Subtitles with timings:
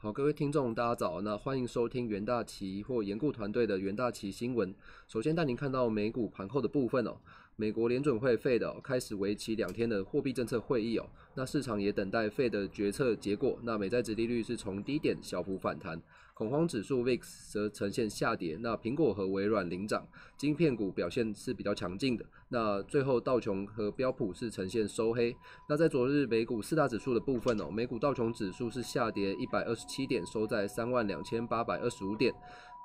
[0.00, 1.20] 好，各位听众，大家早。
[1.22, 4.72] 那欢迎收听袁大奇或研顾团队的袁大奇新闻。
[5.08, 7.16] 首先带您看到美股盘后的部分哦。
[7.60, 11.04] 美国联准会费的开始为期两天的货币政策会议哦。
[11.34, 13.58] 那市场也等待费的决策结果。
[13.64, 16.00] 那美债殖利率是从低点小幅反弹，
[16.34, 18.56] 恐慌指数 VIX 则呈现下跌。
[18.60, 22.24] 那苹果和微软领涨，晶片股表现是比较强劲的。
[22.50, 25.34] 那最后道琼和标普是呈现收黑。
[25.68, 32.32] 那在昨日美股四大指数的部分哦，美股道琼指数是下跌一百二十七点，收在三万两千八百二十五点；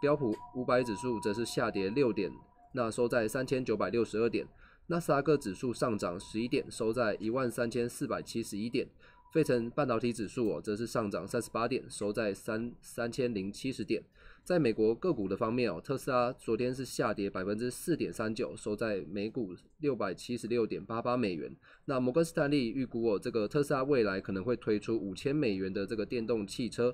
[0.01, 2.31] 标普五百指数则是下跌六点，
[2.73, 4.45] 那收在三千九百六十二点。
[4.87, 8.85] 纳斯达克指数上涨十一点，收在一万三千四百七十一点。
[9.31, 14.03] 费城半导体指数哦，则是上涨三十八点，收在三三千零七十点。
[14.43, 21.55] 在美国个股的方面哦，特斯拉昨天是下跌百分之四点三九，收在每股六百七十六点八八美元。
[21.85, 26.93] 那摩根斯坦利预估哦，这个特斯拉未来可能会推出五千美元的这个电动汽车。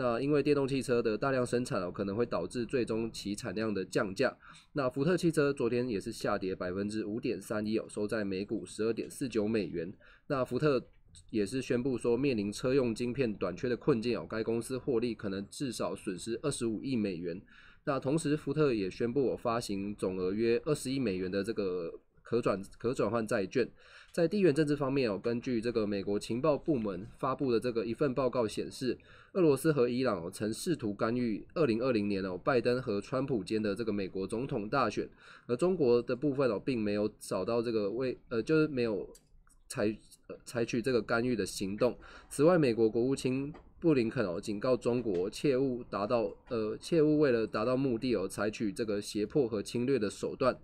[0.00, 4.34] 那因为电动汽车的大量生产哦，可能会导致最终其产量的降价。
[4.72, 9.92] 那福特汽车昨天也是下跌百分之五点三一哦，收在每股十二点四九美元。
[10.28, 10.82] 那福特。
[11.30, 17.42] 也是宣布说，面临车用晶片短缺的困境哦，该公司获利可能至少损失二十五亿美元。
[17.82, 21.92] 那同时，福特也宣布我发行总额约二十亿美元的这个
[22.30, 23.68] 可转可转换债券。
[24.12, 28.96] 在地缘政治方面哦，根据这个美国情报部门发布的这个一份报告显示，
[29.32, 35.08] 俄罗斯和伊朗哦曾试图干预二零二零年哦拜登和川普间的这个美国总统大选，
[35.46, 39.08] 而中国的部分哦并没有找到这个为呃就是没有。
[39.72, 39.96] 采
[40.44, 41.96] 采取这个干预的行动。
[42.28, 50.58] 此外，美国国务卿布林肯哦警告中国，切勿达到呃切勿为了达到目的而采取这个胁迫和侵略的手段。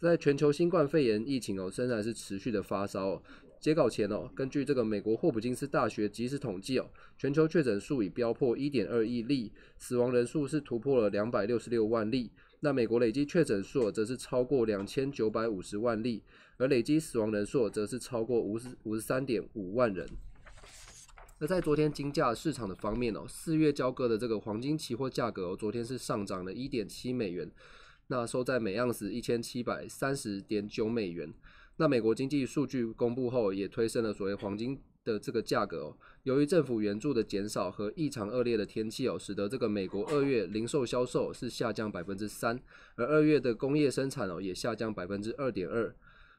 [0.00, 3.22] 在全球新冠肺炎疫情哦仍然是持续的发烧。
[3.58, 12.30] 截稿前哦，根据这个美国霍普金斯大学即时统计哦，全球确诊数已飙破一点二亿例，死亡人数是突破了两百六十六万例。
[12.60, 16.22] 那美国累计确诊数则是超过两千九百五十万例。
[16.58, 20.06] 而累计死亡人数则是超过五十五十三点五万人。
[21.38, 27.50] 那在昨天金价市场的方面哦，四月交割的这个黄金期货价格哦，昨天是上涨了一点七美元，
[28.08, 31.32] 那收在每盎司一千七百三十点九美元。
[31.78, 35.96] 那美国经济数据公布后，也推升了所谓黄金的这个价格哦。
[36.22, 42.58] 由于政府援助的减少和异常恶劣的天气哦，使得这个美国二月零售销售是下降百分之三，
[42.94, 45.94] 而二月的工业生产哦也下降百分之二点二。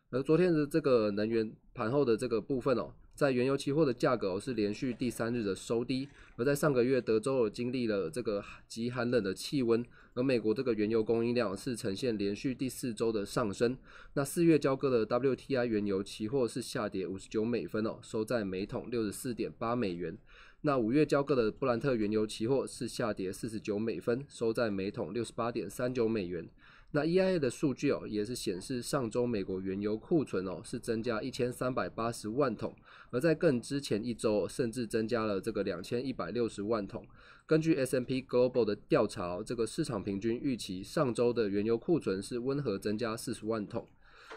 [0.09, 6.07] 而昨天的这个能源盘后的这个部分哦，在原油期货的价格哦是连续第三日的收低，
[6.38, 9.85] 而在上个月德州有经历了这个极寒冷的气温，
[10.17, 13.78] 而美国这个原油供应量是呈现连续第四周的上升。
[14.16, 20.17] 那四月交割的 WTI 原油期货是下跌五十九美分哦，收在每桶六十四点八美元。
[20.61, 26.49] 那五月交割的布兰特原油期货是下跌四十九美分，收在每桶六十八点三九美元。
[26.91, 32.75] 那 EIA 的数据哦，也是显示上周美国原油库存哦是增加一千三百八十万桶，
[33.11, 37.05] 而在更之前一周甚至增加了这个两千一百六十万桶。
[37.47, 43.88] 根据 S M P Global 的调查，这个市场平均预期上周的原油库存是温和增加四十万桶。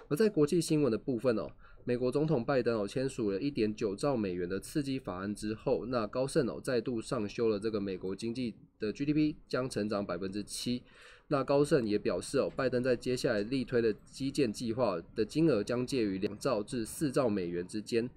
[0.08, 1.50] 而在国际新闻的部分哦，
[1.84, 10.84] 美国总统拜登哦签署了一点九兆美元的刺激法案之后，那高盛哦再度上修了这个美国经济的 GDP 将成长百分之七。
[11.26, 18.08] 那高盛也表示哦，拜登在接下来力推的基建计划的金额将介于两兆至四兆美元之间，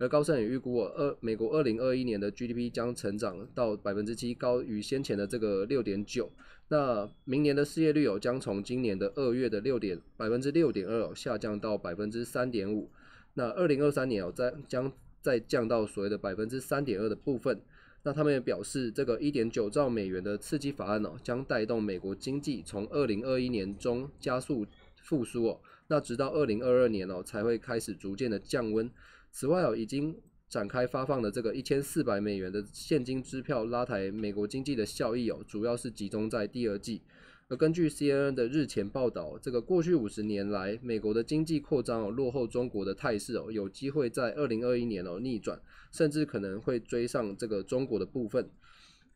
[0.00, 6.32] 而高盛也预估，二美国二零二一年的 GDP 将成长到百分之七，高于先前的这个六点九。
[6.68, 12.90] 那明年的失业率哦，将从今年的二月的六点百分之六点二下降到百分之三点五。
[13.34, 14.90] 那二零二三年哦，再将
[15.20, 17.60] 再降到所谓的百分之三点二的部分。
[18.02, 24.66] 那他们也表示，这个一点九兆美元的刺激法案哦，将带动美国经济从二零二一年中加速
[25.02, 28.90] 复苏哦，那直到二零二二年哦才会开始逐渐的降温。
[29.30, 30.16] 此外哦，已经
[30.48, 37.02] 展开发放的这个一千四百美元的现金支票拉抬美国经济的效益哦，主要是集中在第二季。
[37.48, 45.60] 而根据 CNN 的日前报道，这个过去五十年来，美国的经济扩张哦落后中国的态势哦，有机会在二零二一年哦逆转，
[45.90, 48.48] 甚至可能会追上这个中国的部分。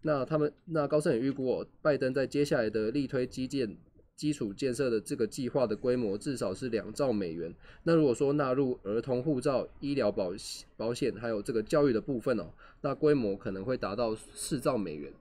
[0.03, 3.77] 那他们那高盛也预估哦，拜登在接下来的力推基建
[4.17, 7.55] 基础建设的这个计划的规模至少是两兆美元。
[7.83, 10.33] 那如果说纳入儿童护照、医疗保
[10.77, 12.47] 保险还有这个教育的部分哦，
[12.81, 15.13] 那规模可能会达到四兆美元。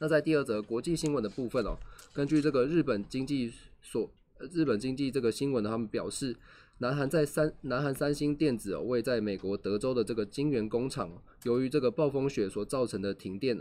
[0.00, 1.76] 那在第二则国际新闻的部分哦，
[2.12, 3.52] 根据这个日本经济
[3.82, 4.10] 所
[4.52, 6.36] 日本经济这个新闻，他们表示，
[6.78, 11.10] 南韩在三南韩三星电子哦，位在美国德州的这个晶圆工厂，
[11.44, 13.60] 由于这个暴风雪所造成的停电，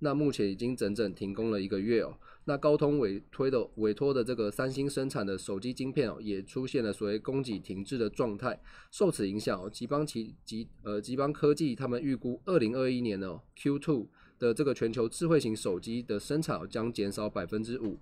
[0.00, 2.16] 那目前已经整整停工了一个月哦。
[2.44, 8.60] 那高通委推的委托的这个三星生产的手机晶片哦，也出现了所谓供给停滞的状态。
[8.92, 14.08] 受此影响哦，吉邦奇吉呃吉邦科技他们预估二零二一年呢 Q two
[14.38, 17.98] 的这个全球智慧型手机的生产将减少百分之五。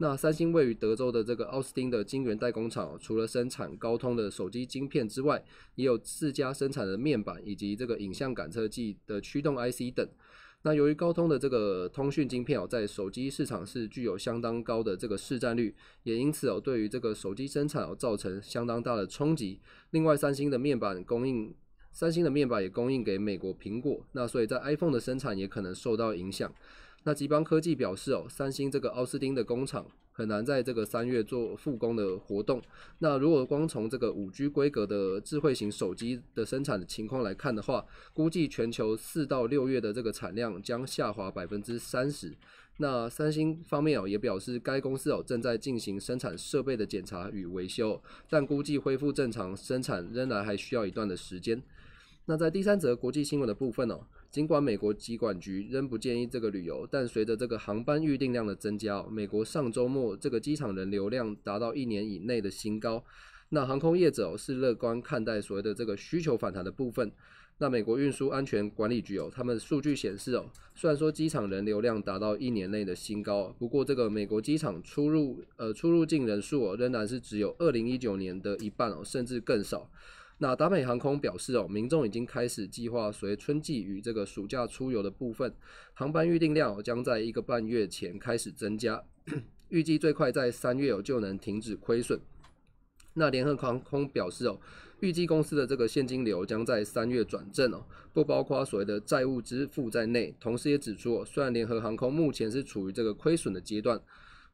[0.00, 5.42] 那三星位于德州的这个奥斯汀的晶圆代工厂，除了生产高通的手机晶片之外，
[5.74, 10.08] 也有自家生产的面板以及这个影像感测器的驱动 IC 等。
[10.62, 19.60] 那由于高通的这个通讯晶片哦，在手机市场是具有相当高的这个市占率，也因此哦，对于这个手机生产哦造成相当大的冲击。
[19.90, 21.54] 另外，三星的面板供应，
[21.92, 26.52] 三星的面板也供应给美国苹果，那所以在 iPhone 的生产也可能受到影响。
[27.04, 29.86] 那吉邦科技表示，哦，三星这个奥斯汀的工厂
[30.18, 32.60] 很难在这个三月做复工的活动。
[32.98, 42.36] 那如果光从这个五 G 规格的智慧型手机的生产的情况来看的话，估计全球四到六月的这个产量将下滑百分之三十。
[42.78, 51.62] 那三星方面哦也表示，该公司哦正在进行生产设备的检查与维修，但估计恢复正常生产仍然还需要一段的时间。
[52.24, 54.00] 那在第三则国际新闻的部分哦。
[54.30, 63.02] 尽管美国机管局仍不建议这个旅游，但随着这个航班预订量的增加，美国上周末这个机场人流量达到一年以内的新高。
[63.48, 67.10] 那航空业者是乐观看待所谓的这个需求反弹的部分。
[67.60, 79.90] 那美国运输安全管理局哦，他们数据显示哦，虽然说机场人流量达到一年内的新高，不过这个美国机场出入呃出入境人数，仍然是只有二零一九年的一半哦，甚至更少。
[80.40, 85.52] 那达美航空表示哦，民众已经开始计划随春季与这个暑假出游的部分，
[85.94, 89.02] 航班预订量将在一个半月前开始增加，
[89.68, 92.20] 预计最快在三月哦就能停止亏损。
[93.14, 94.60] 那联合航空表示哦，
[95.00, 100.32] 预计公司的这个现金流将在三月转正哦，不包括所谓的债务支付在内。
[100.38, 104.00] 同时也指出哦，虽然联合航空目前是处于这个亏损的阶段，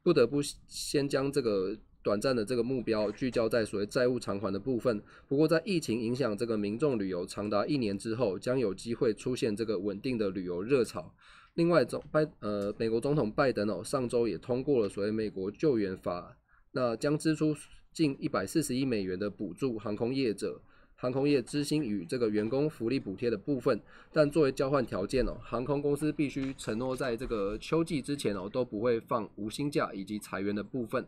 [0.01, 1.77] 不得不先将这个。
[2.05, 11.11] 短暂的这个目标聚焦在所谓债务偿还的部分，不过在疫情影响这个民众旅游长达一年之后，将有机会出现这个稳定的旅游热潮。
[11.55, 16.37] 另外，总拜呃美国总统拜登哦上周也通过了所谓美国救援法，
[16.73, 17.55] 那将支出
[17.91, 20.61] 近一百四十亿美元的补助航空业者、
[20.95, 23.81] 航空业资薪与这个员工福利补贴的部分，
[24.13, 31.03] 但作为交换条件哦，航空公司必须承诺在这个秋季之前哦都不会放无薪假以及裁员的部分。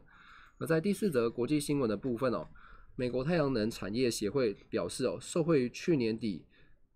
[0.60, 2.48] 而在第四则国际新闻的部分哦，
[2.96, 6.46] 美国太阳能产业协会表示哦，受惠于去年底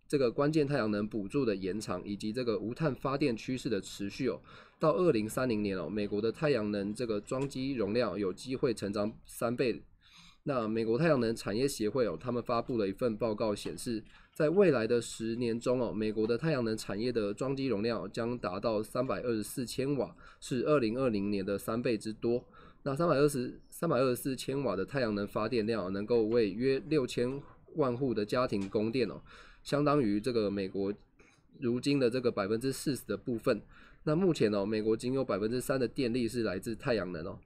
[0.08, 4.42] 这个关键太阳能补助的延长，以及这个无碳发电趋势的持续哦，
[4.80, 9.84] 到二零三零年哦，美国的太阳能这个装机容量有机会成长三倍。
[10.44, 14.04] 那美国太阳能产业协会哦，他们发布了一份报告显示，
[14.34, 22.44] 在未来的十年中哦，美国的太阳能产业的装机容量将达到三百二十四千瓦，是二零二零年的三倍之多。
[22.84, 27.42] 那三百二十三百二十四千瓦的太阳能发电量，能够为约六千
[27.76, 29.22] 万户的家庭供电哦，
[29.64, 30.94] 相当于这个美国
[31.60, 33.62] 如今的这个百分之四十的部分。
[34.04, 37.38] 那目前哦，美国仅有百分之三的电力是来自太阳能哦，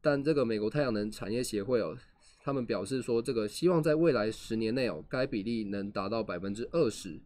[0.00, 1.96] 但这个美国太阳能产业协会哦，
[2.44, 7.20] 他们表示说，这个希望在未来十年内哦，该比例能达到百分之二十。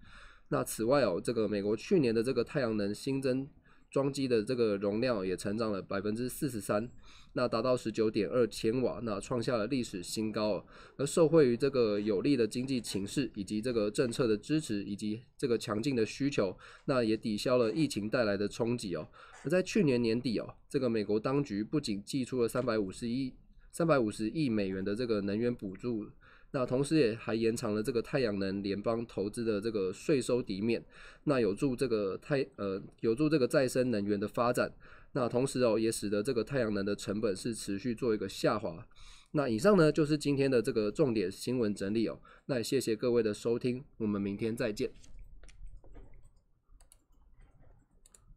[0.49, 3.47] 那此外哦，这个美国去年的这个太阳能新增
[3.91, 6.91] 装机的这个容量也成长了百分之四十三。
[7.35, 10.65] 那达到十九点二千瓦，那创下了历史新高。
[10.97, 19.07] 而受惠于这个有利的经济情势，以及这个政策的支持，以及这个强劲的需求，那也抵消了疫情带来的冲击哦。
[19.45, 23.35] 而在去年年底哦，这个美国当局不仅寄出了三百五十亿、
[23.71, 26.07] 三百五十亿美元的这个能源补助，
[26.53, 30.83] 那同时也还延长了这个太阳能联邦投资的这个税收抵免，
[31.25, 34.73] 那有助这个太呃有助这个再生能源的发展。
[35.13, 38.87] 那同时哦，也使得这个太阳能的成本是持续做一个下滑。
[39.33, 42.19] 那以上呢就是今天的这个重点新闻整理哦。
[42.47, 44.91] 那也谢谢各位的收听，我们明天再见。